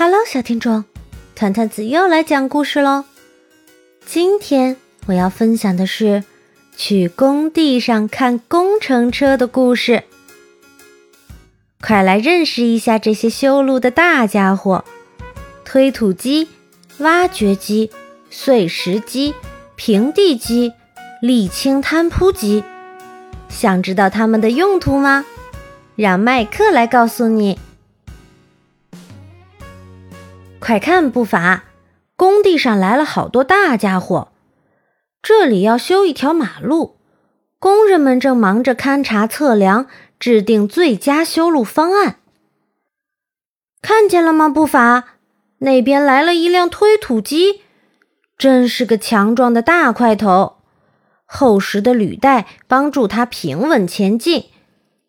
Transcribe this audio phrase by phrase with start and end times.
[0.00, 0.84] Hello，小听众，
[1.34, 3.04] 团团子又来讲故事喽。
[4.06, 4.76] 今天
[5.06, 6.22] 我要分享的是
[6.76, 10.04] 去工地上看工程车的故事。
[11.80, 14.84] 快来认识一下这些修路的大家伙：
[15.64, 16.46] 推土机、
[16.98, 17.90] 挖掘机、
[18.30, 19.34] 碎石机、
[19.74, 20.74] 平地机、
[21.20, 22.62] 沥青摊铺机。
[23.48, 25.24] 想知道它们的用途吗？
[25.96, 27.58] 让麦克来告诉你。
[30.60, 31.64] 快看，步伐！
[32.16, 34.32] 工地上来了好多大家伙。
[35.22, 36.96] 这里要修一条马路，
[37.60, 39.86] 工人们正忙着勘察测量，
[40.18, 42.16] 制定最佳修路方案。
[43.80, 45.04] 看见了吗，步伐？
[45.58, 47.62] 那边来了一辆推土机，
[48.36, 50.56] 真是个强壮的大块头。
[51.24, 54.46] 厚实的履带帮助它平稳前进，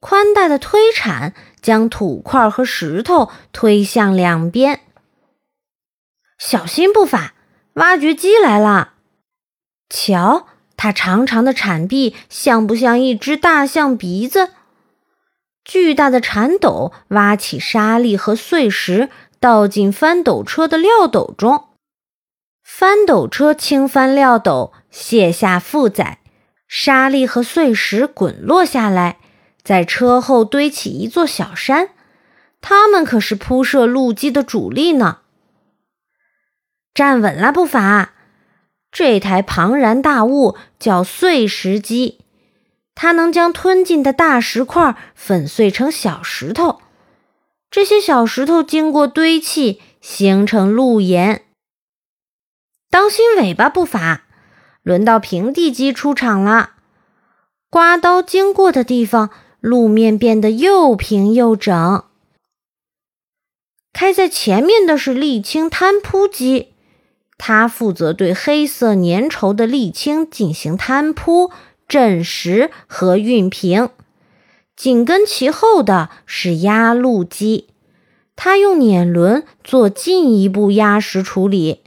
[0.00, 4.80] 宽大的推铲将土块和石头推向两边。
[6.38, 7.34] 小心步伐！
[7.74, 8.94] 挖掘机来了。
[9.88, 14.50] 瞧，它长长的铲臂像不像一只大象鼻子？
[15.64, 19.08] 巨大的铲斗挖起沙粒和碎石，
[19.40, 21.68] 倒进翻斗车的料斗中。
[22.62, 26.18] 翻斗车轻翻料斗，卸下负载，
[26.68, 29.18] 沙粒和碎石滚落下来，
[29.62, 31.90] 在车后堆起一座小山。
[32.60, 35.18] 它们可是铺设路基的主力呢。
[36.96, 38.14] 站稳了步伐，
[38.90, 42.20] 这台庞然大物叫碎石机，
[42.94, 46.80] 它能将吞进的大石块粉碎成小石头。
[47.70, 51.42] 这些小石头经过堆砌，形成路沿。
[52.88, 54.22] 当心尾巴，步伐！
[54.82, 56.76] 轮到平地机出场了。
[57.68, 59.28] 刮刀经过的地方，
[59.60, 62.04] 路面变得又平又整。
[63.92, 66.72] 开在前面的是沥青摊铺机。
[67.38, 71.50] 他负责对黑色粘稠的沥青进行摊铺、
[71.86, 73.90] 镇实和熨平。
[74.74, 77.68] 紧跟其后的是压路机，
[78.34, 81.80] 它用碾轮做进一步压实处理。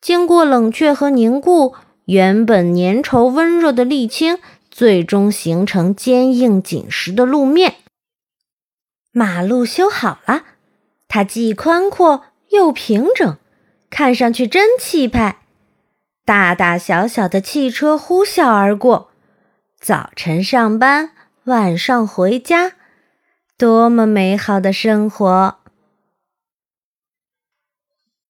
[0.00, 4.38] 经过冷却和凝固，原本粘稠温热的沥青
[4.70, 7.76] 最终形成坚硬紧实的路面。
[9.12, 10.44] 马路修好了，
[11.08, 13.36] 它既宽阔又平整。
[13.90, 15.38] 看上去真气派，
[16.24, 19.10] 大大小小的汽车呼啸而过。
[19.80, 21.10] 早晨上班，
[21.44, 22.72] 晚上回家，
[23.56, 25.58] 多么美好的生活！